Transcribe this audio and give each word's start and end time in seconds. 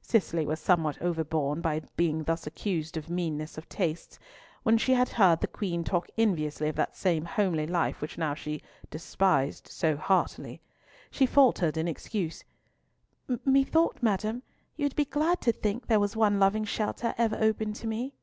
Cicely 0.00 0.46
was 0.46 0.58
somewhat 0.58 0.96
overborne 1.02 1.60
by 1.60 1.82
being 1.98 2.24
thus 2.24 2.46
accused 2.46 2.96
of 2.96 3.10
meanness 3.10 3.58
of 3.58 3.68
tastes, 3.68 4.18
when 4.62 4.78
she 4.78 4.94
had 4.94 5.10
heard 5.10 5.42
the 5.42 5.46
Queen 5.46 5.84
talk 5.84 6.08
enviously 6.16 6.70
of 6.70 6.76
that 6.76 6.96
same 6.96 7.26
homely 7.26 7.66
life 7.66 8.00
which 8.00 8.16
now 8.16 8.32
she 8.32 8.62
despised 8.90 9.68
so 9.68 9.98
heartily. 9.98 10.62
She 11.10 11.26
faltered 11.26 11.76
in 11.76 11.88
excuse, 11.88 12.42
"Methought, 13.44 13.98
madam, 14.00 14.42
you 14.78 14.86
would 14.86 14.96
be 14.96 15.04
glad 15.04 15.42
to 15.42 15.52
think 15.52 15.88
there 15.88 16.00
was 16.00 16.16
one 16.16 16.40
loving 16.40 16.64
shelter 16.64 17.14
ever 17.18 17.36
open 17.38 17.74
to 17.74 17.86
me." 17.86 18.14